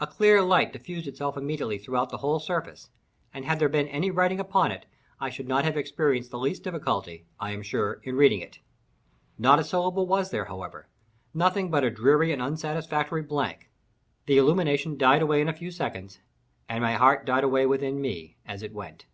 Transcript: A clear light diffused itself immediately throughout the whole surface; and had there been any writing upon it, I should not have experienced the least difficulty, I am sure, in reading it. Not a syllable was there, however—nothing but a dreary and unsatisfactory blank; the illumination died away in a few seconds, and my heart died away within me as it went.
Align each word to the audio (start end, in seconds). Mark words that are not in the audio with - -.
A 0.00 0.08
clear 0.08 0.42
light 0.42 0.72
diffused 0.72 1.06
itself 1.06 1.36
immediately 1.36 1.78
throughout 1.78 2.10
the 2.10 2.16
whole 2.16 2.40
surface; 2.40 2.90
and 3.32 3.44
had 3.44 3.60
there 3.60 3.68
been 3.68 3.86
any 3.86 4.10
writing 4.10 4.40
upon 4.40 4.72
it, 4.72 4.86
I 5.20 5.30
should 5.30 5.46
not 5.46 5.64
have 5.64 5.76
experienced 5.76 6.32
the 6.32 6.38
least 6.40 6.64
difficulty, 6.64 7.26
I 7.38 7.52
am 7.52 7.62
sure, 7.62 8.00
in 8.02 8.16
reading 8.16 8.40
it. 8.40 8.58
Not 9.38 9.60
a 9.60 9.62
syllable 9.62 10.04
was 10.08 10.30
there, 10.32 10.46
however—nothing 10.46 11.70
but 11.70 11.84
a 11.84 11.90
dreary 11.90 12.32
and 12.32 12.42
unsatisfactory 12.42 13.22
blank; 13.22 13.70
the 14.26 14.36
illumination 14.36 14.96
died 14.98 15.22
away 15.22 15.40
in 15.40 15.48
a 15.48 15.52
few 15.54 15.70
seconds, 15.70 16.18
and 16.68 16.82
my 16.82 16.94
heart 16.94 17.24
died 17.24 17.44
away 17.44 17.64
within 17.64 18.00
me 18.00 18.36
as 18.44 18.64
it 18.64 18.72
went. 18.74 19.06